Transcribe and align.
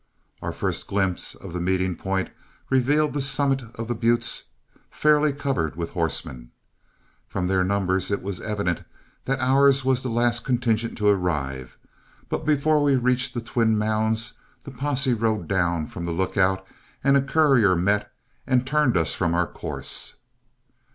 Our 0.41 0.51
first 0.51 0.87
glimpse 0.87 1.35
of 1.35 1.53
the 1.53 1.61
meeting 1.61 1.95
point 1.95 2.31
revealed 2.71 3.13
the 3.13 3.21
summit 3.21 3.61
of 3.75 3.87
the 3.87 3.93
buttes 3.93 4.45
fairly 4.89 5.31
covered 5.31 5.75
with 5.75 5.91
horsemen. 5.91 6.49
From 7.27 7.45
their 7.45 7.63
numbers 7.63 8.09
it 8.09 8.23
was 8.23 8.41
evident 8.41 8.81
that 9.25 9.37
ours 9.39 9.85
was 9.85 10.01
the 10.01 10.09
last 10.09 10.43
contingent 10.43 10.97
to 10.97 11.07
arrive; 11.07 11.77
but 12.29 12.47
before 12.47 12.81
we 12.81 12.95
reached 12.95 13.35
the 13.35 13.41
twin 13.41 13.77
mounds, 13.77 14.33
the 14.63 14.71
posse 14.71 15.13
rode 15.13 15.47
down 15.47 15.85
from 15.85 16.05
the 16.05 16.11
lookout 16.11 16.65
and 17.03 17.15
a 17.15 17.21
courier 17.21 17.75
met 17.75 18.11
and 18.47 18.65
turned 18.65 18.97
us 18.97 19.13
from 19.13 19.35
our 19.35 19.45
course. 19.45 20.15